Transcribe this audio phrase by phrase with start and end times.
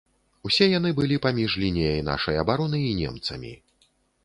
[0.47, 3.55] Усе яны былі паміж лініяй нашай абароны і немцамі.